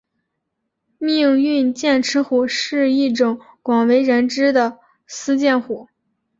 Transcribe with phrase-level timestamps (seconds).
[0.97, 5.87] 命运剑齿虎是一种广为人知的斯剑虎。